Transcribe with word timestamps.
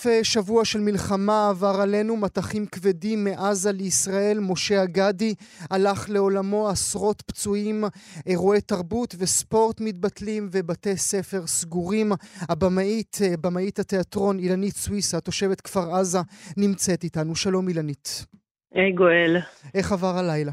סוף 0.00 0.06
אה, 0.06 0.24
שבוע 0.24 0.64
של 0.64 0.80
מלחמה 0.80 1.48
עבר 1.48 1.80
עלינו, 1.80 2.16
מטחים 2.16 2.66
כבדים 2.66 3.24
מעזה 3.24 3.72
לישראל. 3.72 4.38
משה 4.40 4.82
אגדי 4.82 5.34
הלך 5.70 6.10
לעולמו, 6.10 6.68
עשרות 6.68 7.22
פצועים, 7.22 7.84
אירועי 8.26 8.60
תרבות 8.60 9.14
וספורט 9.18 9.80
מתבטלים 9.80 10.48
ובתי 10.52 10.96
ספר 10.96 11.46
סגורים. 11.46 12.12
הבמאית, 12.48 13.18
אה, 13.22 13.36
במאית 13.40 13.78
התיאטרון 13.78 14.38
אילנית 14.38 14.74
סוויסה, 14.74 15.20
תושבת 15.20 15.60
כפר 15.60 15.94
עזה, 15.94 16.18
נמצאת 16.56 17.04
איתנו. 17.04 17.34
שלום 17.34 17.68
אילנית. 17.68 18.26
היי 18.74 18.92
גואל. 18.92 19.36
איך 19.74 19.92
עבר 19.92 20.18
הלילה? 20.18 20.52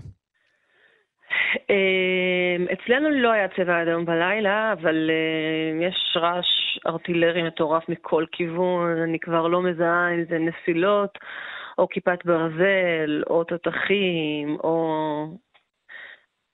אמ, 1.69 2.65
אצלנו 2.73 3.09
לא 3.09 3.31
היה 3.31 3.47
צבע 3.47 3.83
אדום 3.83 4.05
בלילה, 4.05 4.73
אבל 4.73 5.09
אמ, 5.11 5.81
יש 5.81 6.17
רעש 6.17 6.79
ארטילרי 6.87 7.43
מטורף 7.43 7.89
מכל 7.89 8.25
כיוון, 8.31 8.97
אני 8.97 9.19
כבר 9.19 9.47
לא 9.47 9.61
מזהה 9.61 10.13
אם 10.13 10.23
זה 10.29 10.37
נפילות, 10.39 11.17
או 11.77 11.87
כיפת 11.89 12.25
ברזל, 12.25 13.23
או 13.29 13.43
תותחים, 13.43 14.57
או... 14.63 15.37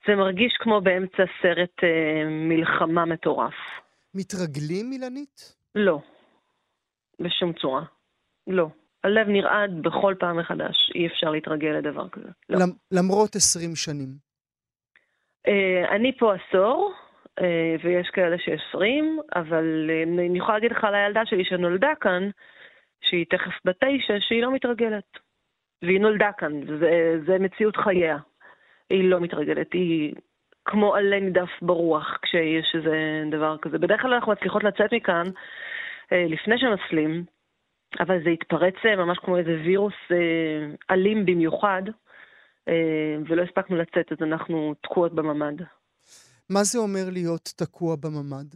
זה 0.08 0.16
מרגיש 0.16 0.54
כמו 0.60 0.82
באמצע 0.82 1.24
סרט 1.42 1.84
אמ, 1.84 2.50
מלחמה 2.50 3.06
מטורף. 3.06 3.54
מתרגלים, 4.16 4.92
אילנית? 4.92 5.56
לא. 5.76 6.00
בשום 7.20 7.54
צורה. 7.54 7.84
לא. 8.48 8.68
הלב 9.04 9.28
נרעד 9.28 9.72
בכל 9.82 10.16
פעם 10.20 10.40
מחדש, 10.40 10.92
אי 10.96 11.08
אפשר 11.08 11.30
להתרגל 11.30 11.68
לדבר 11.68 12.10
כזה. 12.10 12.30
לא. 12.50 12.66
למרות 12.92 13.36
עשרים 13.36 13.76
שנים. 13.76 14.33
Uh, 15.48 15.90
אני 15.90 16.18
פה 16.18 16.34
עשור, 16.34 16.94
uh, 17.40 17.44
ויש 17.84 18.10
כאלה 18.10 18.38
שעשרים, 18.38 19.20
אבל 19.36 19.90
uh, 19.90 20.20
אני 20.20 20.38
יכולה 20.38 20.54
להגיד 20.58 20.72
לך 20.72 20.84
על 20.84 20.96
הילדה 20.96 21.26
שלי 21.26 21.46
שנולדה 21.46 21.92
כאן, 22.02 22.30
שהיא 23.02 23.26
תכף 23.30 23.52
בת 23.66 23.76
תשע, 23.80 24.14
שהיא 24.20 24.42
לא 24.42 24.52
מתרגלת. 24.54 25.18
והיא 25.82 26.02
נולדה 26.02 26.32
כאן, 26.38 26.78
זה, 26.80 27.20
זה 27.26 27.40
מציאות 27.40 27.78
חייה. 27.78 28.18
היא 28.90 29.10
לא 29.10 29.20
מתרגלת, 29.20 29.74
היא 29.74 30.14
כמו 30.66 30.96
עלה 30.96 31.20
נידף 31.20 31.50
ברוח 31.62 32.20
כשיש 32.22 32.76
איזה 32.76 33.24
דבר 33.32 33.58
כזה. 33.58 33.78
בדרך 33.78 34.02
כלל 34.02 34.14
אנחנו 34.14 34.32
מצליחות 34.32 34.64
לצאת 34.64 34.94
מכאן 34.94 35.24
לפני 36.12 36.56
שמסלים, 36.58 37.24
אבל 38.00 38.24
זה 38.24 38.30
התפרץ 38.30 38.76
ממש 38.98 39.18
כמו 39.18 39.38
איזה 39.38 39.62
וירוס 39.64 39.94
אלים 40.92 41.26
במיוחד. 41.26 41.82
אה, 42.68 43.16
ולא 43.28 43.42
הספקנו 43.42 43.76
לצאת, 43.76 44.12
אז 44.12 44.18
אנחנו 44.22 44.74
תקועות 44.82 45.16
בממ"ד. 45.16 45.62
מה 46.50 46.64
זה 46.64 46.80
אומר 46.80 47.10
להיות 47.12 47.50
תקוע 47.58 47.96
בממ"ד? 47.96 48.56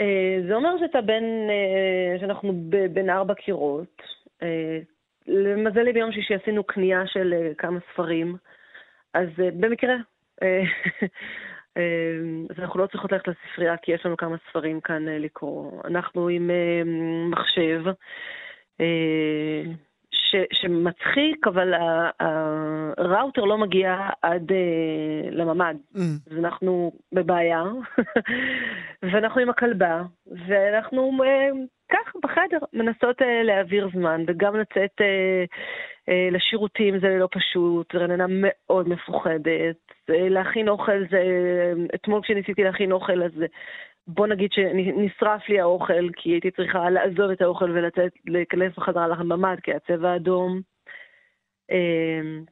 אה, 0.00 0.38
זה 0.48 0.54
אומר 0.54 0.70
שאתה 0.80 1.00
בין, 1.00 1.24
אה, 1.50 2.20
שאנחנו 2.20 2.52
בין 2.92 3.10
ארבע 3.10 3.34
קירות. 3.34 4.02
למזלי 5.26 5.92
ביום 5.92 6.12
שישי 6.12 6.34
עשינו 6.34 6.64
קנייה 6.64 7.06
של 7.06 7.52
כמה 7.58 7.78
ספרים, 7.92 8.36
אז 9.14 9.28
במקרה, 9.38 9.94
אז 12.50 12.58
אנחנו 12.58 12.80
לא 12.80 12.86
צריכות 12.86 13.12
ללכת 13.12 13.28
לספרייה 13.28 13.76
כי 13.76 13.92
יש 13.92 14.06
לנו 14.06 14.16
כמה 14.16 14.36
ספרים 14.50 14.80
כאן 14.80 15.08
לקרוא. 15.08 15.82
אנחנו 15.84 16.28
עם 16.28 16.50
מחשב. 17.30 17.82
ש, 20.30 20.34
שמצחיק, 20.52 21.46
אבל 21.46 21.74
הראוטר 22.98 23.44
לא 23.44 23.58
מגיע 23.58 23.96
עד 24.22 24.50
uh, 24.50 25.30
לממ"ד. 25.30 25.74
Mm. 25.94 25.98
אז 26.30 26.38
אנחנו 26.38 26.92
בבעיה, 27.12 27.62
ואנחנו 29.02 29.40
עם 29.40 29.50
הכלבה, 29.50 30.02
ואנחנו 30.48 31.12
uh, 31.22 31.56
כך 31.92 32.12
בחדר 32.22 32.58
מנסות 32.72 33.22
uh, 33.22 33.24
להעביר 33.44 33.88
זמן, 33.94 34.24
וגם 34.26 34.56
לצאת 34.56 35.00
uh, 35.00 35.48
uh, 36.10 36.34
לשירותים 36.34 37.00
זה 37.00 37.08
לא 37.08 37.28
פשוט, 37.32 37.94
רננה 37.94 38.26
מאוד 38.28 38.88
מפוחדת. 38.88 39.76
להכין 40.08 40.68
אוכל 40.68 41.00
זה, 41.10 41.22
אתמול 41.94 42.22
כשניסיתי 42.22 42.64
להכין 42.64 42.92
אוכל 42.92 43.22
אז 43.22 43.32
בוא 44.14 44.26
נגיד 44.26 44.52
שנשרף 44.52 45.48
לי 45.48 45.60
האוכל, 45.60 46.10
כי 46.16 46.30
הייתי 46.30 46.50
צריכה 46.50 46.90
לעזוב 46.90 47.30
את 47.30 47.42
האוכל 47.42 47.70
ולצאת, 47.70 48.12
להיכנס 48.26 48.72
בחזרה 48.76 49.08
לממ"ד, 49.08 49.56
כי 49.62 49.74
הצבע 49.74 50.16
אדום. 50.16 50.60
אמ, 51.70 52.44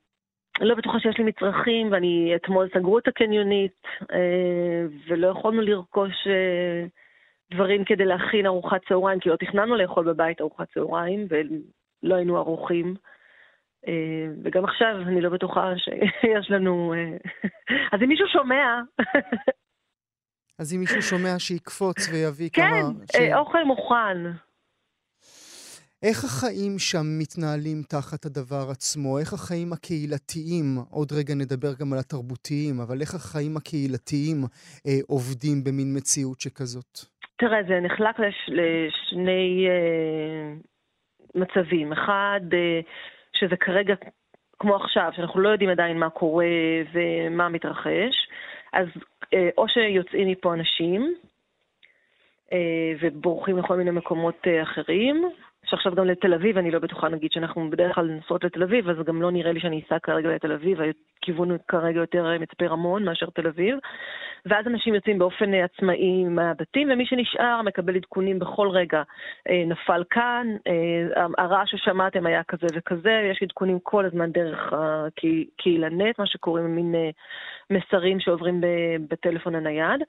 לא 0.60 0.74
בטוחה 0.74 1.00
שיש 1.00 1.18
לי 1.18 1.24
מצרכים, 1.24 1.92
ואני, 1.92 2.32
אתמול 2.36 2.68
סגרו 2.74 2.98
את 2.98 3.08
הקניונית, 3.08 3.82
אה, 4.12 4.86
ולא 5.08 5.28
יכולנו 5.28 5.60
לרכוש 5.60 6.26
אה, 6.26 6.84
דברים 7.54 7.84
כדי 7.84 8.04
להכין 8.04 8.46
ארוחת 8.46 8.80
צהריים, 8.88 9.20
כי 9.20 9.28
לא 9.28 9.36
תכננו 9.36 9.76
לאכול 9.76 10.04
בבית 10.04 10.40
ארוחת 10.40 10.68
צהריים, 10.74 11.26
ולא 11.28 12.14
היינו 12.14 12.36
ערוכים. 12.36 12.94
אה, 13.88 14.26
וגם 14.44 14.64
עכשיו 14.64 14.96
אני 15.06 15.20
לא 15.20 15.30
בטוחה 15.30 15.72
שיש 15.76 16.50
לנו... 16.50 16.94
אז 17.92 18.02
אם 18.02 18.08
מישהו 18.08 18.28
שומע, 18.28 18.80
אז 20.58 20.74
אם 20.74 20.80
מישהו 20.80 21.02
שומע 21.02 21.38
שיקפוץ 21.38 22.08
ויביא 22.12 22.50
כן, 22.52 22.62
כמה... 22.62 22.90
כן, 23.12 23.30
ש... 23.30 23.34
אוכל 23.34 23.64
מוכן. 23.64 24.18
איך 26.02 26.24
החיים 26.24 26.78
שם 26.78 27.06
מתנהלים 27.18 27.82
תחת 27.88 28.24
הדבר 28.26 28.64
עצמו? 28.70 29.18
איך 29.18 29.32
החיים 29.32 29.72
הקהילתיים, 29.72 30.66
עוד 30.90 31.08
רגע 31.12 31.34
נדבר 31.34 31.72
גם 31.80 31.92
על 31.92 31.98
התרבותיים, 31.98 32.80
אבל 32.80 33.00
איך 33.00 33.14
החיים 33.14 33.56
הקהילתיים 33.56 34.38
אה, 34.86 34.98
עובדים 35.08 35.64
במין 35.64 35.96
מציאות 35.96 36.40
שכזאת? 36.40 36.92
תראה, 37.38 37.58
זה 37.68 37.80
נחלק 37.80 38.18
לש, 38.18 38.38
לשני 38.48 39.66
אה, 39.68 40.52
מצבים. 41.34 41.92
אחד, 41.92 42.40
אה, 42.52 42.80
שזה 43.32 43.56
כרגע 43.56 43.94
כמו 44.58 44.76
עכשיו, 44.76 45.10
שאנחנו 45.16 45.40
לא 45.40 45.48
יודעים 45.48 45.70
עדיין 45.70 45.98
מה 45.98 46.10
קורה 46.10 46.46
ומה 46.92 47.48
מתרחש. 47.48 48.14
אז 48.72 48.86
אה, 49.34 49.48
או 49.58 49.68
שיוצאים 49.68 50.28
מפה 50.28 50.54
אנשים 50.54 51.14
אה, 52.52 52.92
ובורחים 53.00 53.58
לכל 53.58 53.76
מיני 53.76 53.90
מקומות 53.90 54.36
אה, 54.46 54.62
אחרים, 54.62 55.30
שעכשיו 55.70 55.94
גם 55.94 56.06
לתל 56.06 56.34
אביב, 56.34 56.58
אני 56.58 56.70
לא 56.70 56.78
בטוחה, 56.78 57.08
נגיד 57.08 57.32
שאנחנו 57.32 57.70
בדרך 57.70 57.94
כלל 57.94 58.06
נוסעות 58.06 58.44
לתל 58.44 58.62
אביב, 58.62 58.88
אז 58.88 58.96
גם 59.06 59.22
לא 59.22 59.30
נראה 59.30 59.52
לי 59.52 59.60
שאני 59.60 59.82
אסע 59.86 59.98
כרגע 59.98 60.28
לתל 60.28 60.52
אביב, 60.52 60.78
הכיוון 61.20 61.56
כרגע 61.68 62.00
יותר 62.00 62.38
מצפה 62.40 62.66
רמון 62.66 63.04
מאשר 63.04 63.26
תל 63.26 63.46
אביב. 63.46 63.78
ואז 64.46 64.66
אנשים 64.66 64.94
יוצאים 64.94 65.18
באופן 65.18 65.54
עצמאי 65.54 66.24
מהבתים, 66.24 66.90
ומי 66.92 67.06
שנשאר 67.06 67.62
מקבל 67.62 67.96
עדכונים 67.96 68.38
בכל 68.38 68.68
רגע. 68.68 69.02
נפל 69.66 70.04
כאן, 70.10 70.46
הרעש 71.38 71.70
ששמעתם 71.70 72.26
היה 72.26 72.42
כזה 72.42 72.66
וכזה, 72.74 73.28
יש 73.30 73.42
עדכונים 73.42 73.78
כל 73.82 74.04
הזמן 74.04 74.32
דרך 74.32 74.72
הקהילנט, 74.72 76.18
מה 76.18 76.26
שקוראים 76.26 76.76
מין 76.76 76.94
מסרים 77.70 78.20
שעוברים 78.20 78.60
בטלפון 79.08 79.54
הנייד. 79.54 80.00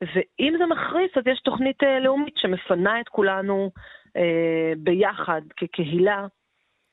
ואם 0.00 0.54
זה 0.58 0.66
מחריף, 0.66 1.18
אז 1.18 1.22
יש 1.26 1.40
תוכנית 1.40 1.82
לאומית 2.00 2.34
שמפנה 2.36 3.00
את 3.00 3.08
כולנו 3.08 3.70
אה, 3.74 3.82
ביחד 4.76 5.42
כקהילה 5.56 6.26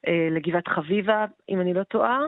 אה, 0.07 0.27
לגבעת 0.31 0.67
חביבה, 0.67 1.25
אם 1.49 1.61
אני 1.61 1.73
לא 1.73 1.83
טועה, 1.83 2.19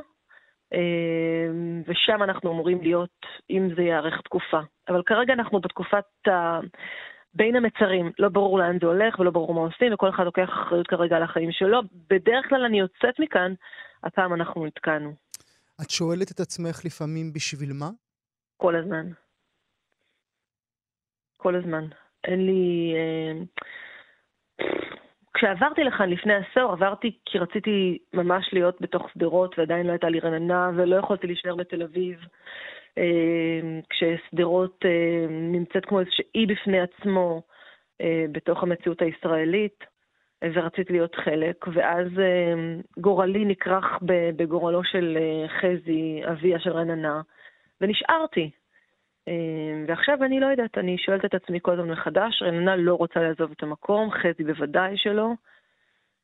אה, 0.74 1.48
ושם 1.88 2.24
אנחנו 2.24 2.52
אמורים 2.52 2.82
להיות, 2.82 3.26
אם 3.50 3.70
זה 3.76 3.82
יארך 3.82 4.22
תקופה. 4.22 4.60
אבל 4.90 5.02
כרגע 5.06 5.34
אנחנו 5.34 5.60
בתקופת 5.60 6.28
ה... 6.28 6.60
בין 7.34 7.56
המצרים, 7.56 8.12
לא 8.20 8.30
ברור 8.30 8.60
לאן 8.60 8.78
זה 8.80 8.88
הולך 8.88 9.20
ולא 9.20 9.32
ברור 9.32 9.54
מה 9.54 9.62
עושים, 9.62 9.94
וכל 9.94 10.10
אחד 10.10 10.24
לוקח 10.24 10.50
אחריות 10.50 10.88
כרגע 10.88 11.16
על 11.16 11.24
החיים 11.24 11.52
שלו. 11.52 11.82
בדרך 12.10 12.50
כלל 12.50 12.64
אני 12.66 12.80
יוצאת 12.80 13.20
מכאן, 13.20 13.54
הפעם 14.04 14.34
אנחנו 14.34 14.66
נתקענו. 14.66 15.14
את 15.82 15.90
שואלת 15.90 16.32
את 16.32 16.40
עצמך 16.40 16.86
לפעמים 16.86 17.34
בשביל 17.34 17.70
מה? 17.74 17.90
כל 18.58 18.76
הזמן. 18.76 19.08
כל 21.38 21.56
הזמן. 21.56 21.84
אין 22.24 22.46
לי... 22.46 22.94
אה... 22.96 23.44
כשעברתי 25.38 25.84
לכאן 25.84 26.10
לפני 26.10 26.34
עשור, 26.34 26.72
עברתי 26.72 27.18
כי 27.26 27.38
רציתי 27.38 27.98
ממש 28.14 28.50
להיות 28.54 28.82
בתוך 28.82 29.10
שדרות, 29.14 29.60
ועדיין 29.60 29.86
לא 29.86 29.92
הייתה 29.92 30.10
לי 30.10 30.20
רננה, 30.20 30.72
ולא 30.76 30.96
יכולתי 30.96 31.28
להישאר 31.28 31.56
בתל 31.56 31.84
אביב. 31.84 32.20
אה, 32.98 33.80
כששדרות 33.90 34.86
אה, 34.86 35.26
נמצאת 35.30 35.86
כמו 35.86 36.00
איזה 36.00 36.12
אי 36.36 36.46
בפני 36.46 36.80
עצמו 36.80 37.42
אה, 38.02 38.26
בתוך 38.32 38.64
המציאות 38.64 39.02
הישראלית, 39.02 39.84
ורציתי 40.54 40.94
להיות 40.94 41.16
חלק. 41.16 41.66
ואז 41.74 42.08
גורלי 42.98 43.46
נכרך 43.46 43.86
בגורלו 44.36 44.84
של 44.84 45.18
חזי, 45.62 46.22
אביה 46.32 46.60
של 46.60 46.72
רננה, 46.72 47.22
ונשארתי. 47.82 48.52
אמ, 49.28 49.86
ועכשיו 49.88 50.24
אני 50.24 50.40
לא 50.40 50.46
יודעת, 50.46 50.78
אני 50.78 50.98
שואלת 50.98 51.26
את 51.26 51.34
עצמי 51.34 51.60
כל 51.62 51.72
הזמן 51.72 51.92
מחדש, 51.92 52.42
רננה 52.42 52.76
לא 52.76 52.94
רוצה 52.96 53.20
לעזוב 53.20 53.52
את 53.52 53.64
המקום, 53.64 54.12
חזי 54.12 54.44
בוודאי 54.44 54.98
שלא, 54.98 55.30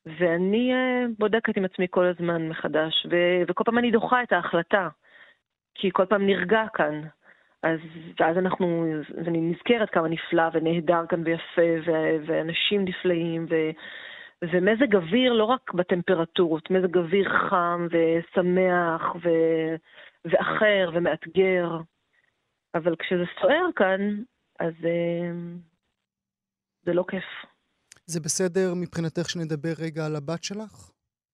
ואני 0.06 0.74
אה, 0.74 1.06
בודקת 1.20 1.58
עם 1.58 1.66
עצמי 1.66 1.88
כל 1.90 2.06
הזמן 2.06 2.50
מחדש, 2.50 3.08
ו- 3.12 3.44
וכל 3.48 3.64
פעם 3.64 3.78
אני 3.78 3.92
דוחה 3.92 4.24
את 4.24 4.34
ההחלטה, 4.34 4.90
כי 5.76 5.90
כל 5.94 6.06
פעם 6.06 6.26
נרגע 6.26 6.64
כאן. 6.74 7.02
אז, 7.64 7.80
ואז 8.20 8.38
אנחנו, 8.38 8.86
ואני 9.26 9.42
נזכרת 9.42 9.90
כמה 9.90 10.08
נפלא 10.08 10.44
ונהדר 10.54 11.06
כאן 11.10 11.22
ויפה, 11.26 11.62
ו- 11.86 12.16
ואנשים 12.26 12.86
נפלאים, 12.86 13.46
ו- 13.50 13.72
ומזג 14.42 14.96
אוויר 14.96 15.34
לא 15.34 15.44
רק 15.44 15.74
בטמפרטורות, 15.74 16.72
מזג 16.72 16.98
אוויר 16.98 17.30
חם 17.30 17.88
ושמח 17.92 19.16
ו... 19.24 19.30
ואחר 20.26 20.90
ומאתגר, 20.94 21.78
אבל 22.76 22.96
כשזה 23.00 23.24
סוער 23.42 23.66
כאן, 23.76 24.24
אז 24.60 24.74
אה, 24.86 25.32
זה 26.86 26.94
לא 26.94 27.06
כיף. 27.08 27.24
זה 28.06 28.20
בסדר 28.20 28.74
מבחינתך 28.82 29.30
שנדבר 29.30 29.74
רגע 29.86 30.06
על 30.06 30.16
הבת 30.16 30.44
שלך? 30.44 30.92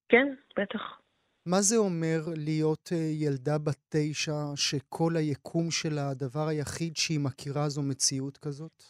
כן, 0.10 0.34
בטח. 0.60 1.00
מה 1.46 1.62
זה 1.62 1.78
אומר 1.78 2.20
להיות 2.36 2.90
אה, 2.92 2.98
ילדה 2.98 3.58
בת 3.58 3.82
תשע, 3.90 4.40
שכל 4.56 5.12
היקום 5.16 5.72
שלה, 5.72 6.10
הדבר 6.10 6.48
היחיד 6.48 6.96
שהיא 6.96 7.20
מכירה 7.20 7.70
זו 7.70 7.82
מציאות 7.82 8.38
כזאת? 8.38 8.84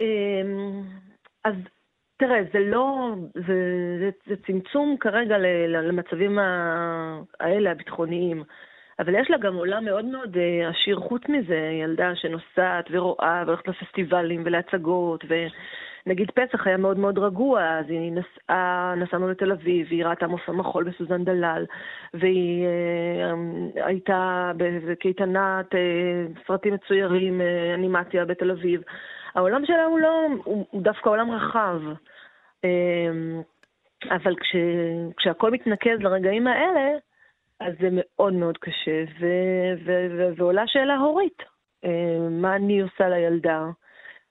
אמ, 0.00 0.82
אז 1.44 1.54
תראה, 2.16 2.38
זה 2.52 2.58
לא, 2.58 3.14
זה, 3.34 3.58
זה, 4.00 4.10
זה 4.26 4.34
צמצום 4.46 4.96
כרגע 5.00 5.38
למצבים 5.68 6.38
האלה, 7.40 7.70
הביטחוניים. 7.70 8.44
אבל 8.98 9.14
יש 9.14 9.30
לה 9.30 9.38
גם 9.38 9.54
עולם 9.54 9.84
מאוד 9.84 10.04
מאוד 10.04 10.36
אה, 10.36 10.68
עשיר 10.68 10.96
חוץ 10.96 11.22
מזה, 11.28 11.70
ילדה 11.82 12.16
שנוסעת 12.16 12.84
ורואה 12.90 13.42
והולכת 13.46 13.68
לפסטיבלים 13.68 14.42
ולהצגות, 14.44 15.24
ונגיד 15.28 16.30
פסח 16.30 16.66
היה 16.66 16.76
מאוד 16.76 16.98
מאוד 16.98 17.18
רגוע, 17.18 17.78
אז 17.78 17.84
היא 17.88 18.12
נסעה, 18.12 18.94
נסענו 18.96 19.28
לתל 19.28 19.52
אביב, 19.52 19.86
והיא 19.88 20.04
ראתה 20.04 20.26
מופע 20.26 20.52
מחול 20.52 20.84
בסוזן 20.84 21.24
דלל, 21.24 21.66
והיא 22.14 22.66
אה, 22.66 23.84
הייתה 23.86 24.52
בקייטנת 24.56 25.74
אה, 25.74 26.26
סרטים 26.46 26.74
מצוירים, 26.74 27.40
אה, 27.40 27.74
אנימציה 27.74 28.24
בתל 28.24 28.50
אביב. 28.50 28.82
העולם 29.34 29.66
שלה 29.66 29.84
הוא 29.84 29.98
לא, 29.98 30.26
הוא, 30.44 30.66
הוא 30.70 30.82
דווקא 30.82 31.10
עולם 31.10 31.30
רחב. 31.30 31.80
אה, 32.64 33.10
אבל 34.10 34.36
כש, 34.36 34.56
כשהכול 35.16 35.50
מתנקז 35.50 36.00
לרגעים 36.00 36.46
האלה, 36.46 36.98
אז 37.60 37.74
זה 37.80 37.88
מאוד 37.92 38.32
מאוד 38.32 38.58
קשה, 38.58 39.04
ו- 39.20 39.74
ו- 39.84 40.06
ו- 40.18 40.32
ועולה 40.36 40.62
שאלה 40.66 40.96
הורית. 40.96 41.42
אה, 41.84 42.28
מה 42.30 42.56
אני 42.56 42.80
עושה 42.80 43.08
לילדה, 43.08 43.66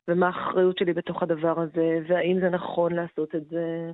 ומה 0.07 0.27
האחריות 0.27 0.77
שלי 0.77 0.93
בתוך 0.93 1.23
הדבר 1.23 1.59
הזה, 1.59 1.99
והאם 2.07 2.39
זה 2.39 2.49
נכון 2.49 2.93
לעשות 2.93 3.35
את 3.35 3.45
זה, 3.45 3.91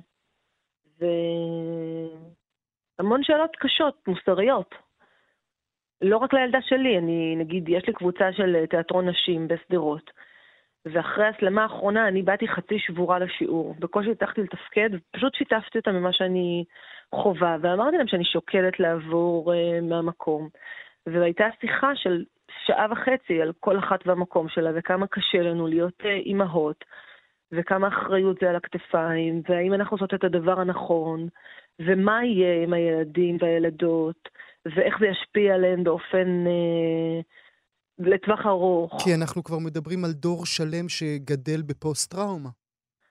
והמון 2.98 3.22
שאלות 3.22 3.56
קשות, 3.56 4.08
מוסריות. 4.08 4.74
לא 6.02 6.16
רק 6.16 6.34
לילדה 6.34 6.58
שלי, 6.62 6.98
אני, 6.98 7.36
נגיד, 7.36 7.68
יש 7.68 7.86
לי 7.86 7.92
קבוצה 7.92 8.32
של 8.32 8.66
תיאטרון 8.66 9.08
נשים 9.08 9.48
בשדרות, 9.48 10.10
ואחרי 10.84 11.24
ההסלמה 11.24 11.62
האחרונה 11.62 12.08
אני 12.08 12.22
באתי 12.22 12.48
חצי 12.48 12.78
שבורה 12.78 13.18
לשיעור. 13.18 13.74
בקושי 13.78 14.10
הצלחתי 14.10 14.40
לתפקד, 14.40 14.90
ופשוט 14.92 15.34
שיתפתי 15.34 15.78
אותם 15.78 15.94
ממה 15.94 16.12
שאני 16.12 16.64
חובה, 17.14 17.56
ואמרתי 17.60 17.96
להם 17.96 18.06
שאני 18.06 18.24
שוקלת 18.24 18.80
לעבור 18.80 19.52
uh, 19.52 19.84
מהמקום. 19.84 20.48
והייתה 21.06 21.44
שיחה 21.60 21.96
של 21.96 22.24
שעה 22.66 22.86
וחצי 22.90 23.42
על 23.42 23.52
כל 23.60 23.78
אחת 23.78 24.06
והמקום 24.06 24.48
שלה, 24.48 24.70
וכמה 24.74 25.06
קשה 25.06 25.38
לנו 25.38 25.66
להיות 25.66 26.00
uh, 26.00 26.06
אימהות, 26.06 26.84
וכמה 27.52 27.88
אחריות 27.88 28.36
זה 28.40 28.50
על 28.50 28.56
הכתפיים, 28.56 29.42
והאם 29.48 29.74
אנחנו 29.74 29.94
עושות 29.94 30.14
את 30.14 30.24
הדבר 30.24 30.60
הנכון, 30.60 31.28
ומה 31.78 32.24
יהיה 32.24 32.62
עם 32.62 32.72
הילדים 32.72 33.36
והילדות, 33.40 34.28
ואיך 34.66 34.98
זה 35.00 35.06
ישפיע 35.06 35.54
עליהם 35.54 35.84
באופן... 35.84 36.44
Uh, 36.46 37.24
לטווח 37.98 38.46
ארוך. 38.46 39.02
כי 39.04 39.14
אנחנו 39.14 39.44
כבר 39.44 39.58
מדברים 39.58 40.04
על 40.04 40.12
דור 40.12 40.46
שלם 40.46 40.88
שגדל 40.88 41.62
בפוסט-טראומה. 41.62 42.48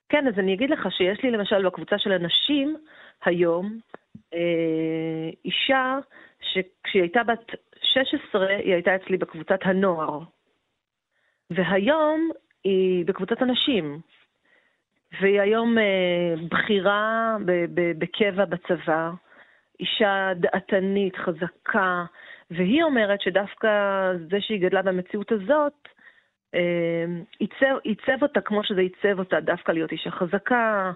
כן, 0.10 0.28
אז 0.28 0.40
אני 0.40 0.54
אגיד 0.54 0.70
לך 0.70 0.80
שיש 0.90 1.24
לי 1.24 1.32
למשל 1.32 1.68
בקבוצה 1.68 1.96
של 1.98 2.12
הנשים 2.12 2.78
היום 3.26 3.80
אה, 4.34 5.30
אישה 5.46 5.98
שכשהיא 6.40 7.02
הייתה 7.02 7.24
בת 7.24 7.52
16 7.82 8.48
היא 8.48 8.74
הייתה 8.74 8.96
אצלי 8.96 9.18
בקבוצת 9.18 9.60
הנוער. 9.62 10.20
והיום 11.50 12.30
היא 12.64 13.06
בקבוצת 13.06 13.42
הנשים. 13.42 14.00
והיא 15.22 15.42
היום 15.42 15.78
אה, 15.78 16.34
בכירה 16.50 17.38
בקבע 17.98 18.46
בצבא, 18.46 19.12
אישה 19.80 20.32
דעתנית, 20.36 21.16
חזקה, 21.16 22.06
והיא 22.52 22.84
אומרת 22.84 23.22
שדווקא 23.22 23.70
זה 24.30 24.42
שהיא 24.42 24.62
גדלה 24.62 24.82
במציאות 24.82 25.32
הזאת, 25.32 25.88
אה, 26.56 27.06
עיצב, 27.40 27.76
עיצב 27.84 28.22
אותה 28.24 28.42
כמו 28.42 28.64
שזה 28.64 28.82
עיצב 28.82 29.20
אותה, 29.20 29.40
דווקא 29.40 29.72
להיות 29.72 29.92
אישה 29.92 30.12
חזקה, 30.12 30.92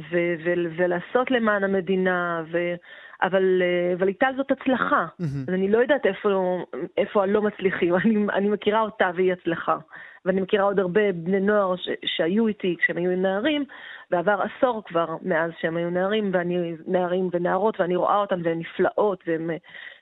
ו- 0.00 0.34
ו- 0.44 0.70
ולעשות 0.76 1.30
למען 1.30 1.64
המדינה, 1.64 2.42
ו- 2.52 2.74
אבל, 3.22 3.62
אה, 3.62 3.94
אבל 3.94 4.08
איתה 4.08 4.26
זאת 4.36 4.50
הצלחה. 4.50 5.06
Mm-hmm. 5.06 5.48
אז 5.48 5.54
אני 5.54 5.68
לא 5.68 5.78
יודעת 5.78 6.06
איפה, 6.06 6.58
איפה 6.96 7.22
הלא 7.22 7.42
מצליחים, 7.42 7.94
אני, 8.04 8.26
אני 8.32 8.48
מכירה 8.48 8.80
אותה 8.80 9.10
והיא 9.14 9.32
הצלחה. 9.32 9.76
ואני 10.24 10.40
מכירה 10.40 10.64
עוד 10.64 10.78
הרבה 10.78 11.12
בני 11.12 11.40
נוער 11.40 11.76
ש- 11.76 11.88
שהיו 12.04 12.46
איתי 12.46 12.76
כשהם 12.78 12.96
היו 12.96 13.16
נערים, 13.16 13.64
ועבר 14.10 14.40
עשור 14.42 14.82
כבר 14.84 15.16
מאז 15.22 15.50
שהם 15.60 15.76
היו 15.76 15.90
נערים, 15.90 16.30
ואני 16.32 16.74
נערים 16.86 17.28
ונערות, 17.32 17.80
ואני 17.80 17.96
רואה 17.96 18.16
אותם 18.16 18.40
והן 18.44 18.58
נפלאות, 18.58 19.24
והם 19.26 19.50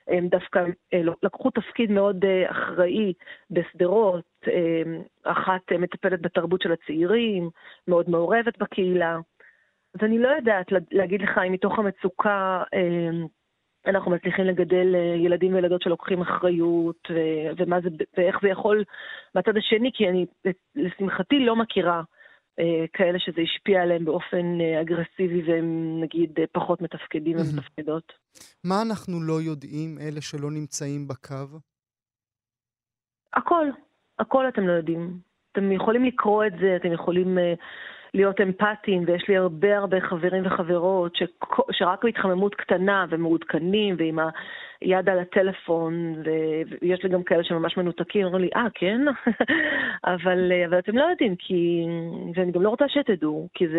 הם 0.07 0.27
דווקא 0.27 0.59
אה, 0.93 1.01
לקחו 1.23 1.49
תפקיד 1.51 1.91
מאוד 1.91 2.25
אה, 2.25 2.51
אחראי 2.51 3.13
בשדרות, 3.51 4.47
אחת 5.23 5.71
מטפלת 5.79 6.21
בתרבות 6.21 6.61
של 6.61 6.71
הצעירים, 6.71 7.49
מאוד 7.87 8.09
מעורבת 8.09 8.57
בקהילה. 8.57 9.17
אז 9.95 10.03
אני 10.03 10.19
לא 10.19 10.27
יודעת 10.27 10.65
להגיד 10.91 11.21
לך 11.21 11.37
אם 11.47 11.51
מתוך 11.51 11.79
המצוקה 11.79 12.63
אנחנו 13.87 14.11
מצליחים 14.11 14.45
לגדל 14.45 14.95
ילדים 15.25 15.53
וילדות 15.53 15.81
שלוקחים 15.81 16.21
אחריות, 16.21 17.07
ומה 17.57 17.81
זה, 17.81 17.89
ואיך 18.17 18.35
זה 18.41 18.47
יכול 18.47 18.83
מהצד 19.35 19.57
השני, 19.57 19.91
כי 19.93 20.09
אני 20.09 20.25
לשמחתי 20.75 21.39
לא 21.39 21.55
מכירה 21.55 22.01
אה, 22.59 22.85
כאלה 22.93 23.19
שזה 23.19 23.41
השפיע 23.41 23.81
עליהם 23.81 24.05
באופן 24.05 24.61
אה, 24.61 24.81
אגרסיבי 24.81 25.51
והם 25.51 25.99
נגיד 26.01 26.39
אה, 26.39 26.45
פחות 26.51 26.81
מתפקדים 26.81 27.37
ומתפקדות. 27.37 28.13
מה 28.63 28.81
אנחנו 28.87 29.21
לא 29.21 29.41
יודעים, 29.41 29.97
אלה 30.01 30.21
שלא 30.21 30.51
נמצאים 30.51 31.07
בקו? 31.07 31.59
הכל, 33.33 33.65
הכל 34.19 34.47
אתם 34.47 34.67
לא 34.67 34.71
יודעים. 34.71 35.19
אתם 35.51 35.71
יכולים 35.71 36.05
לקרוא 36.05 36.45
את 36.45 36.53
זה, 36.61 36.75
אתם 36.75 36.91
יכולים 36.91 37.37
להיות 38.13 38.41
אמפתיים, 38.41 39.03
ויש 39.07 39.27
לי 39.27 39.37
הרבה 39.37 39.77
הרבה 39.77 40.01
חברים 40.01 40.45
וחברות 40.45 41.15
ש... 41.15 41.23
שרק 41.71 42.03
בהתחממות 42.03 42.55
קטנה 42.55 43.05
ומעודכנים, 43.09 43.95
ועם 43.97 44.19
היד 44.81 45.09
על 45.09 45.19
הטלפון, 45.19 46.23
ויש 46.81 47.03
לי 47.03 47.09
גם 47.09 47.23
כאלה 47.23 47.43
שממש 47.43 47.77
מנותקים, 47.77 48.25
אומרים 48.25 48.43
לי, 48.43 48.49
אה, 48.55 48.65
ah, 48.65 48.69
כן? 48.73 49.01
אבל, 50.13 50.51
אבל 50.67 50.79
אתם 50.79 50.97
לא 50.97 51.03
יודעים, 51.03 51.35
כי... 51.35 51.85
ואני 52.35 52.51
גם 52.51 52.61
לא 52.61 52.69
רוצה 52.69 52.85
שתדעו, 52.89 53.47
כי 53.53 53.67
זו 53.67 53.75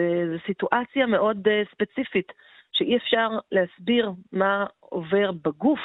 סיטואציה 0.47 1.07
מאוד 1.07 1.49
uh, 1.49 1.71
ספציפית, 1.73 2.33
שאי 2.73 2.97
אפשר 2.97 3.29
להסביר 3.53 4.13
מה 4.33 4.67
עובר 4.81 5.33
בגוף 5.33 5.81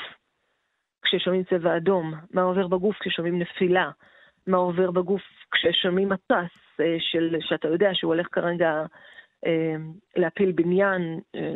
כששומעים 1.04 1.44
צבע 1.44 1.78
אדום, 1.78 2.14
מה 2.34 2.42
עובר 2.42 2.68
בגוף 2.68 2.96
כששומעים 3.00 3.40
נפילה, 3.40 3.90
מה 4.48 4.58
עובר 4.58 4.92
בגוף 4.92 5.22
כששומעים 5.54 6.10
מטס. 6.10 6.64
אה, 6.80 6.96
של, 7.00 7.36
שאתה 7.42 7.68
יודע 7.68 7.90
שהוא 7.94 8.14
הולך 8.14 8.28
כרגע 8.32 8.86
אה, 9.46 9.76
להפיל 10.16 10.52
בניין, 10.52 11.20
אה, 11.36 11.56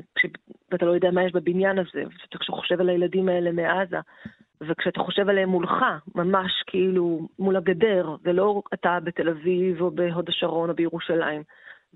ואתה 0.72 0.86
לא 0.86 0.92
יודע 0.92 1.12
מה 1.12 1.24
יש 1.24 1.32
בבניין 1.32 1.80
הזה, 1.80 2.04
וכשאתה 2.08 2.38
חושב 2.50 2.82
על 2.82 2.89
הילדים 2.89 3.30
האלה 3.30 3.51
מעזה, 3.51 3.98
וכשאתה 4.62 5.00
חושב 5.00 5.30
עליהם 5.30 5.50
מולך, 5.50 5.72
ממש 6.16 6.51
כאילו 6.68 7.27
מול 7.39 7.56
הגדר, 7.56 8.16
זה 8.24 8.34
לא 8.34 8.62
אתה 8.74 8.98
בתל 9.04 9.30
אביב 9.30 9.82
או 9.82 9.92
בהוד 9.92 10.30
השרון 10.30 10.70
או 10.70 10.75
בירושלים, 10.75 11.44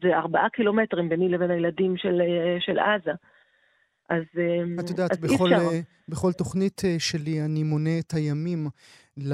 זה 0.01 0.17
ארבעה 0.17 0.49
קילומטרים 0.49 1.09
ביני 1.09 1.29
לבין 1.29 1.51
הילדים 1.51 1.97
של, 1.97 2.21
של 2.59 2.79
עזה. 2.79 3.11
אז, 4.09 4.23
את 4.79 4.89
יודעת, 4.89 5.11
אז 5.11 5.17
בכל, 5.17 5.49
בכל 6.09 6.31
תוכנית 6.31 6.81
שלי 6.99 7.41
אני 7.45 7.63
מונה 7.63 7.99
את 7.99 8.13
הימים 8.13 8.67
ל... 9.17 9.33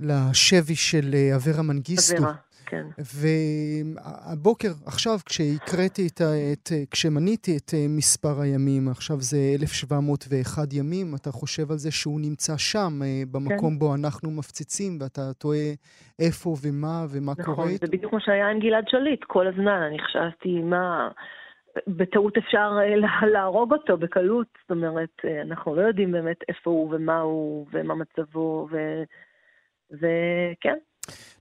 לשבי 0.00 0.74
של 0.74 1.14
אה, 1.14 1.36
אברה 1.36 1.62
מנגיסטו. 1.62 2.18
אברה, 2.18 2.34
כן. 2.66 2.86
והבוקר, 3.14 4.68
עכשיו, 4.86 5.16
כשהקראתי 5.26 6.06
את, 6.06 6.20
את, 6.52 6.68
כשמניתי 6.90 7.56
את 7.56 7.74
אה, 7.74 7.86
מספר 7.88 8.40
הימים, 8.40 8.88
עכשיו 8.88 9.16
זה 9.20 9.36
1701 9.60 10.72
ימים, 10.72 11.06
אתה 11.14 11.30
חושב 11.30 11.70
על 11.70 11.76
זה 11.76 11.90
שהוא 11.90 12.20
נמצא 12.20 12.56
שם, 12.56 12.92
אה, 13.02 13.22
במקום 13.32 13.72
כן. 13.72 13.78
בו 13.78 13.94
אנחנו 13.94 14.30
מפציצים, 14.30 14.98
ואתה 15.00 15.32
תוהה 15.38 15.70
איפה 16.18 16.54
ומה 16.62 17.04
ומה 17.10 17.32
נכון, 17.32 17.44
קורה. 17.44 17.66
נכון, 17.66 17.78
זה 17.80 17.86
בדיוק 17.86 18.10
כמו 18.10 18.20
שהיה 18.20 18.50
עם 18.50 18.58
גלעד 18.58 18.88
שליט, 18.88 19.24
כל 19.24 19.46
הזמן, 19.46 19.80
אני 19.88 19.98
חשבתי, 19.98 20.60
מה... 20.62 21.08
בטעות 21.86 22.36
אפשר 22.36 22.70
להרוג 23.32 23.72
אותו 23.72 23.96
בקלות, 23.96 24.46
זאת 24.62 24.70
אומרת, 24.70 25.24
אנחנו 25.42 25.74
לא 25.76 25.82
יודעים 25.82 26.12
באמת 26.12 26.36
איפה 26.48 26.70
הוא 26.70 26.94
ומה 26.94 27.20
הוא 27.20 27.66
ומה 27.72 27.94
מצבו, 27.94 28.68
ו... 28.70 28.76
וכן. 29.90 30.76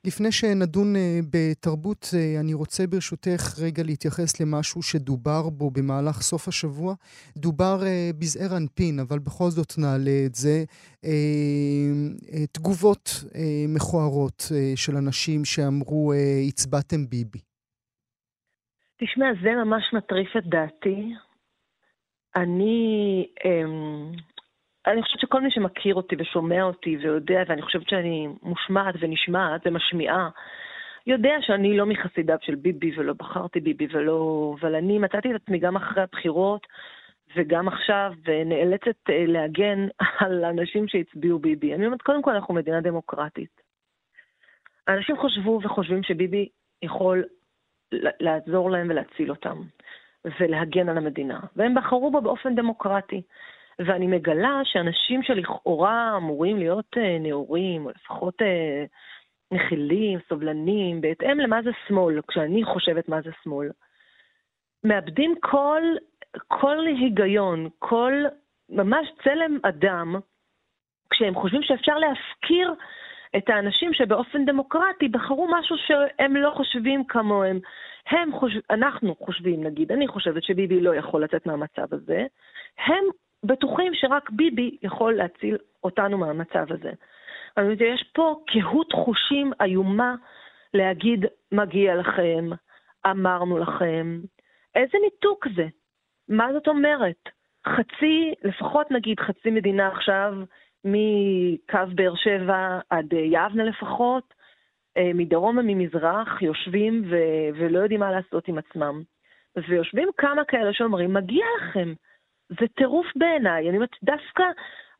לפני 0.05 0.31
שנדון 0.31 0.95
אה, 0.95 1.19
בתרבות, 1.33 2.05
אה, 2.17 2.39
אני 2.39 2.53
רוצה 2.53 2.87
ברשותך 2.87 3.41
רגע 3.61 3.83
להתייחס 3.83 4.41
למשהו 4.41 4.81
שדובר 4.81 5.49
בו 5.49 5.71
במהלך 5.71 6.21
סוף 6.21 6.47
השבוע. 6.47 6.93
דובר 7.37 7.77
אה, 7.85 8.09
בזעיר 8.19 8.57
אנפין, 8.57 8.99
אבל 8.99 9.19
בכל 9.19 9.49
זאת 9.49 9.73
נעלה 9.77 10.25
את 10.25 10.35
זה. 10.35 10.63
תגובות 12.51 13.09
מכוערות 13.67 14.43
של 14.75 14.95
אנשים 14.97 15.45
שאמרו, 15.45 16.13
הצבעתם 16.47 17.05
ביבי. 17.09 17.39
תשמע, 18.97 19.25
זה 19.43 19.49
ממש 19.65 19.83
מטריף 19.93 20.37
את 20.37 20.43
דעתי. 20.45 21.13
אני, 22.35 22.77
אמ, 23.45 24.11
אני 24.87 25.03
חושבת 25.03 25.19
שכל 25.19 25.41
מי 25.41 25.51
שמכיר 25.51 25.95
אותי 25.95 26.15
ושומע 26.19 26.63
אותי 26.63 26.97
ויודע, 26.97 27.43
ואני 27.47 27.61
חושבת 27.61 27.89
שאני 27.89 28.27
מושמעת 28.43 28.95
ונשמעת 28.99 29.61
ומשמיעה, 29.65 30.29
יודע 31.07 31.35
שאני 31.41 31.77
לא 31.77 31.85
מחסידיו 31.85 32.37
של 32.41 32.55
ביבי 32.55 32.91
ולא 32.97 33.13
בחרתי 33.13 33.59
ביבי 33.59 33.87
ולא... 33.91 34.53
אבל 34.59 34.75
אני 34.75 34.99
מצאתי 34.99 35.31
את 35.31 35.41
עצמי 35.41 35.59
גם 35.59 35.75
אחרי 35.75 36.03
הבחירות 36.03 36.67
וגם 37.35 37.67
עכשיו 37.67 38.13
נאלצת 38.45 39.09
אה, 39.09 39.25
להגן 39.27 39.87
על 40.19 40.45
אנשים 40.45 40.87
שהצביעו 40.87 41.39
ביבי. 41.39 41.73
אני 41.73 41.85
אומרת, 41.85 42.01
קודם 42.01 42.21
כל 42.21 42.31
אנחנו 42.31 42.53
מדינה 42.53 42.81
דמוקרטית. 42.81 43.61
אנשים 44.87 45.15
חשבו 45.17 45.59
וחושבים 45.63 46.03
שביבי 46.03 46.49
יכול 46.81 47.23
לעזור 48.19 48.71
להם 48.71 48.87
ולהציל 48.89 49.29
אותם 49.29 49.61
ולהגן 50.39 50.89
על 50.89 50.97
המדינה, 50.97 51.39
והם 51.55 51.75
בחרו 51.75 52.11
בו 52.11 52.21
באופן 52.21 52.55
דמוקרטי. 52.55 53.21
ואני 53.79 54.07
מגלה 54.07 54.61
שאנשים 54.63 55.23
שלכאורה 55.23 56.17
אמורים 56.17 56.57
להיות 56.57 56.97
אה, 56.97 57.17
נאורים, 57.19 57.85
או 57.85 57.89
לפחות 57.89 58.41
אה, 58.41 58.85
מכילים, 59.51 60.19
סובלנים, 60.29 61.01
בהתאם 61.01 61.39
למה 61.39 61.61
זה 61.61 61.71
שמאל, 61.87 62.21
כשאני 62.27 62.63
חושבת 62.63 63.09
מה 63.09 63.21
זה 63.21 63.31
שמאל, 63.43 63.69
מאבדים 64.83 65.35
כל, 65.41 65.81
כל 66.47 66.77
היגיון, 66.87 67.69
כל 67.79 68.13
ממש 68.69 69.07
צלם 69.23 69.59
אדם, 69.63 70.15
כשהם 71.09 71.35
חושבים 71.35 71.61
שאפשר 71.63 71.97
להפקיר 71.97 72.73
את 73.37 73.49
האנשים 73.49 73.93
שבאופן 73.93 74.45
דמוקרטי 74.45 75.07
בחרו 75.07 75.47
משהו 75.51 75.75
שהם 75.77 76.35
לא 76.35 76.51
חושבים 76.55 77.03
כמוהם. 77.05 77.59
הם 78.07 78.31
חושב, 78.31 78.59
אנחנו 78.69 79.15
חושבים, 79.15 79.63
נגיד, 79.63 79.91
אני 79.91 80.07
חושבת 80.07 80.43
שביבי 80.43 80.79
לא 80.79 80.95
יכול 80.95 81.23
לצאת 81.23 81.45
מהמצב 81.45 81.93
הזה, 81.93 82.25
הם 82.77 83.03
בטוחים 83.43 83.93
שרק 83.95 84.29
ביבי 84.29 84.77
יכול 84.81 85.13
להציל 85.13 85.57
אותנו 85.83 86.17
מהמצב 86.17 86.65
הזה. 86.69 86.91
אבל 87.57 87.71
יש 87.81 88.03
פה 88.13 88.35
קהות 88.47 88.93
חושים 88.93 89.51
איומה 89.61 90.15
להגיד, 90.73 91.25
מגיע 91.51 91.95
לכם, 91.95 92.49
אמרנו 93.09 93.57
לכם. 93.57 94.19
איזה 94.75 94.97
ניתוק 95.03 95.47
זה? 95.55 95.67
מה 96.29 96.53
זאת 96.53 96.67
אומרת? 96.67 97.29
חצי, 97.67 98.33
לפחות 98.43 98.91
נגיד 98.91 99.19
חצי 99.19 99.49
מדינה 99.51 99.87
עכשיו, 99.87 100.33
מקו 100.85 101.95
באר 101.95 102.15
שבע 102.15 102.79
עד 102.89 103.13
יבנה 103.13 103.63
לפחות, 103.63 104.33
אה, 104.97 105.11
מדרום 105.13 105.57
וממזרח, 105.57 106.41
יושבים 106.41 107.03
ו- 107.09 107.57
ולא 107.57 107.79
יודעים 107.79 107.99
מה 107.99 108.11
לעשות 108.11 108.47
עם 108.47 108.57
עצמם. 108.57 109.01
ויושבים 109.67 110.09
כמה 110.17 110.45
כאלה 110.45 110.73
שאומרים, 110.73 111.13
מגיע 111.13 111.45
לכם. 111.61 111.93
זה 112.59 112.67
טירוף 112.75 113.07
בעיניי. 113.15 113.69
אני 113.69 113.77
אומרת, 113.77 113.95
דווקא 114.03 114.43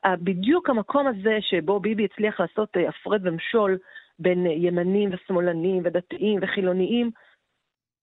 בדיוק 0.07 0.69
המקום 0.69 1.07
הזה 1.07 1.37
שבו 1.41 1.79
ביבי 1.79 2.05
הצליח 2.05 2.39
לעשות 2.39 2.77
אה, 2.77 2.89
הפרד 2.89 3.27
ומשול 3.27 3.77
בין 4.19 4.45
ימנים 4.45 5.09
ושמאלנים 5.13 5.81
ודתיים 5.85 6.39
וחילוניים, 6.41 7.11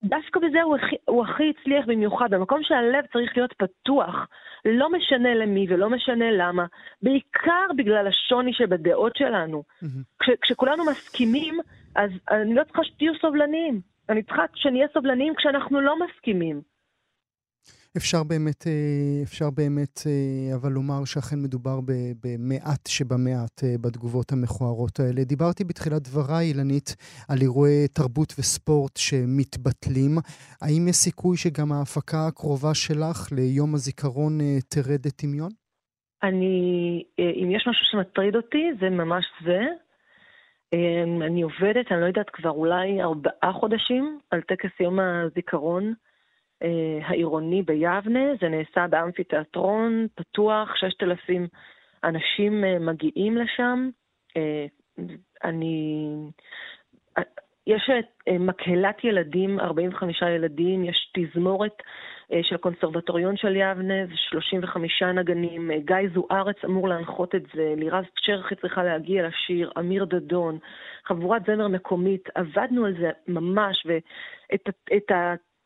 דווקא 0.04 0.40
בזה 0.40 0.62
הוא 0.62 0.76
הכי, 0.76 0.96
הוא 1.08 1.24
הכי 1.24 1.52
הצליח 1.58 1.86
במיוחד, 1.86 2.30
במקום 2.30 2.62
שהלב 2.62 3.04
צריך 3.12 3.36
להיות 3.36 3.52
פתוח, 3.52 4.28
לא 4.64 4.92
משנה 4.92 5.34
למי 5.34 5.66
ולא 5.68 5.90
משנה 5.90 6.30
למה, 6.30 6.66
בעיקר 7.02 7.66
בגלל 7.76 8.06
השוני 8.06 8.52
שבדעות 8.52 9.16
שלנו. 9.16 9.62
Mm-hmm. 9.62 9.86
כש, 10.18 10.30
כשכולנו 10.42 10.84
מסכימים, 10.90 11.58
אז 11.96 12.10
אני 12.30 12.54
לא 12.54 12.64
צריכה 12.64 12.84
שתהיו 12.84 13.12
סובלניים. 13.20 13.80
אני 14.08 14.22
צריכה 14.22 14.44
שנהיה 14.54 14.86
סובלניים 14.94 15.34
כשאנחנו 15.34 15.80
לא 15.80 15.96
מסכימים. 15.98 16.60
אפשר 17.96 18.22
באמת, 18.24 18.66
אה, 18.66 19.22
אפשר 19.22 19.50
באמת, 19.50 19.96
אה, 20.06 20.56
אבל 20.56 20.72
לומר 20.72 21.04
שאכן 21.04 21.36
מדובר 21.44 21.78
במעט 22.22 22.86
שבמעט 22.88 23.56
אה, 23.64 23.74
בתגובות 23.80 24.32
המכוערות 24.32 25.00
האלה. 25.00 25.24
דיברתי 25.24 25.64
בתחילת 25.64 26.02
דבריי, 26.02 26.46
אילנית, 26.48 26.88
על 27.28 27.38
אירועי 27.42 27.88
תרבות 27.88 28.30
וספורט 28.38 28.96
שמתבטלים. 28.96 30.12
האם 30.62 30.88
יש 30.88 30.96
סיכוי 30.96 31.36
שגם 31.36 31.72
ההפקה 31.72 32.26
הקרובה 32.28 32.74
שלך 32.74 33.18
ליום 33.36 33.74
הזיכרון 33.74 34.38
תרד 34.68 35.06
לטמיון? 35.06 35.50
אני, 36.22 36.54
אם 37.18 37.50
יש 37.50 37.64
משהו 37.68 37.84
שמטריד 37.90 38.36
אותי, 38.36 38.64
זה 38.80 38.90
ממש 38.90 39.24
זה. 39.44 39.60
אני 41.26 41.42
עובדת, 41.42 41.92
אני 41.92 42.00
לא 42.00 42.06
יודעת, 42.06 42.30
כבר 42.32 42.50
אולי 42.50 43.02
ארבעה 43.02 43.52
חודשים 43.52 44.18
על 44.30 44.40
טקס 44.40 44.80
יום 44.80 44.98
הזיכרון. 45.00 45.94
אה, 46.62 47.06
העירוני 47.06 47.62
ביבנה, 47.62 48.34
זה 48.40 48.48
נעשה 48.48 48.86
באמפיתיאטרון 48.90 50.06
פתוח, 50.14 50.76
6,000 50.76 51.48
אנשים 52.04 52.64
אה, 52.64 52.78
מגיעים 52.78 53.36
לשם. 53.36 53.90
אה, 54.36 54.66
אני... 55.44 56.14
יש 57.66 57.90
מקהלת 58.40 59.04
ילדים, 59.04 59.60
45 59.60 60.22
ילדים, 60.22 60.84
יש 60.84 61.12
תזמורת 61.14 61.82
של 62.42 62.54
הקונסרבטוריון 62.54 63.36
של 63.36 63.56
יבנה, 63.56 64.06
זה 64.06 64.12
35 64.16 65.02
נגנים, 65.02 65.70
גיא 65.72 65.96
זוארץ 66.14 66.56
אמור 66.64 66.88
להנחות 66.88 67.34
את 67.34 67.42
זה, 67.54 67.74
לירז 67.76 68.04
צ'רחי 68.26 68.54
צריכה 68.54 68.82
להגיע 68.82 69.28
לשיר, 69.28 69.70
אמיר 69.78 70.04
דדון, 70.04 70.58
חבורת 71.04 71.42
זמר 71.46 71.68
מקומית, 71.68 72.28
עבדנו 72.34 72.84
על 72.84 72.94
זה 73.00 73.10
ממש, 73.28 73.86
ואת 73.86 75.10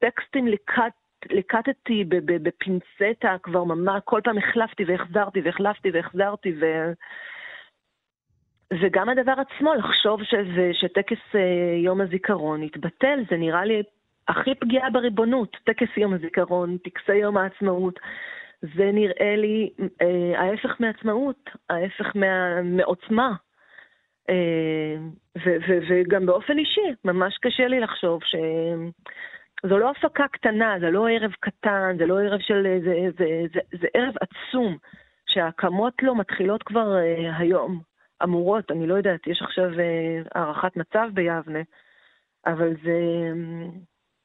הטקסטים 0.05 0.47
לקט, 0.47 0.93
לקטתי 1.31 2.05
בפינצטה 2.43 3.37
כבר 3.43 3.65
ממש, 3.65 4.03
כל 4.05 4.21
פעם 4.25 4.39
החלפתי 4.39 4.85
והחזרתי 4.85 5.41
והחלפתי 5.41 5.91
והחזרתי 5.91 6.53
ו... 6.61 6.93
וגם 8.81 9.09
הדבר 9.09 9.33
עצמו, 9.33 9.75
לחשוב 9.75 10.25
שזה, 10.25 10.71
שטקס 10.73 11.35
אה, 11.35 11.41
יום 11.85 12.01
הזיכרון 12.01 12.63
יתבטל, 12.63 13.25
זה 13.31 13.37
נראה 13.37 13.65
לי 13.65 13.83
הכי 14.29 14.55
פגיעה 14.55 14.91
בריבונות. 14.91 15.57
טקס 15.65 15.97
יום 15.97 16.15
הזיכרון, 16.15 16.77
טקסי 16.79 17.17
יום 17.17 17.37
העצמאות, 17.37 18.01
זה 18.63 18.91
נראה 18.93 19.37
לי 19.37 19.71
אה, 20.03 20.41
ההפך 20.41 20.81
מעצמאות, 20.81 21.51
ההפך 21.71 22.17
מה, 22.17 22.63
מעוצמה. 22.63 23.33
אה, 24.31 24.97
ו, 25.39 25.51
ו, 25.69 25.79
וגם 25.89 26.27
באופן 26.27 26.59
אישי, 26.59 26.95
ממש 27.05 27.39
קשה 27.39 27.69
לי 27.69 27.81
לחשוב 27.81 28.21
ש... 28.25 28.35
זו 29.69 29.79
לא 29.79 29.91
הפקה 29.91 30.29
קטנה, 30.29 30.77
זה 30.81 30.91
לא 30.91 31.09
ערב 31.09 31.33
קטן, 31.41 31.97
זה 31.99 32.07
לא 32.07 32.21
ערב 32.21 32.41
של... 32.41 32.67
זה, 32.85 32.95
זה, 33.19 33.43
זה, 33.55 33.61
זה 33.81 33.87
ערב 33.95 34.15
עצום, 34.21 34.77
שההקמות 35.27 36.03
לו 36.03 36.15
מתחילות 36.15 36.63
כבר 36.63 36.97
uh, 36.97 37.37
היום, 37.39 37.81
אמורות, 38.23 38.71
אני 38.71 38.87
לא 38.87 38.95
יודעת, 38.95 39.27
יש 39.27 39.43
עכשיו 39.43 39.71
uh, 39.71 40.29
הערכת 40.35 40.77
מצב 40.77 41.09
ביבנה, 41.15 41.61
אבל 42.47 42.69
זה, 42.85 42.99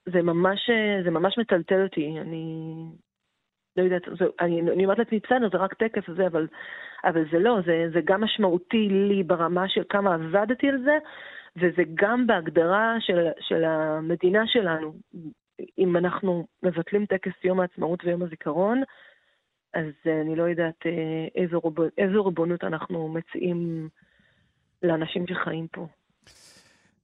זה, 0.05 0.21
ממש, 0.21 0.69
זה 1.03 1.11
ממש 1.11 1.37
מטלטל 1.37 1.83
אותי, 1.83 2.19
אני 2.21 2.85
לא 3.77 3.83
יודעת, 3.83 4.01
זה, 4.19 4.25
אני, 4.39 4.61
אני 4.61 4.83
אומרת 4.83 4.99
לעצמי, 4.99 5.19
בסדר, 5.23 5.49
זה 5.51 5.57
רק 5.57 5.73
טקס 5.73 6.09
וזה, 6.09 6.27
אבל, 6.27 6.47
אבל 7.03 7.23
זה 7.31 7.39
לא, 7.39 7.57
זה, 7.65 7.85
זה 7.93 7.99
גם 8.05 8.23
משמעותי 8.23 8.89
לי 8.89 9.23
ברמה 9.23 9.67
של 9.67 9.83
כמה 9.89 10.13
עבדתי 10.13 10.69
על 10.69 10.77
זה, 10.83 10.97
וזה 11.57 11.83
גם 11.95 12.27
בהגדרה 12.27 12.95
של, 12.99 13.27
של 13.39 13.63
המדינה 13.63 14.47
שלנו. 14.47 14.93
אם 15.77 15.97
אנחנו 15.97 16.47
מבטלים 16.63 17.05
טקס 17.05 17.31
יום 17.43 17.59
העצמאות 17.59 18.05
ויום 18.05 18.23
הזיכרון, 18.23 18.83
אז 19.73 19.85
אני 20.21 20.35
לא 20.35 20.43
יודעת 20.43 20.85
אה, 20.85 21.41
איזו, 21.41 21.59
ריבונ... 21.59 21.89
איזו 21.97 22.25
ריבונות 22.25 22.63
אנחנו 22.63 23.07
מציעים 23.07 23.89
לאנשים 24.83 25.27
שחיים 25.27 25.67
פה. 25.71 25.87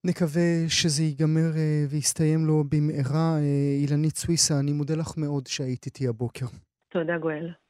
נקווה 0.04 0.70
שזה 0.70 1.04
ייגמר 1.04 1.52
אה, 1.58 1.84
ויסתיים 1.90 2.46
לו 2.48 2.64
במהרה. 2.64 3.38
אה, 3.38 3.76
אילנית 3.82 4.16
סוויסה, 4.16 4.54
אני 4.60 4.74
מודה 4.74 4.94
לך 4.96 5.18
מאוד 5.18 5.48
שהיית 5.48 5.86
איתי 5.86 6.08
הבוקר. 6.08 6.46
תודה, 6.90 7.18
גואל. 7.18 7.65